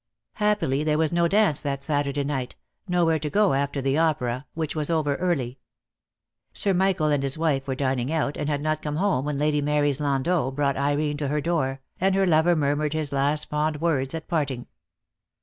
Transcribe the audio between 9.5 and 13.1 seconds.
Mary's landau brought Irene to her door, and her lover murmured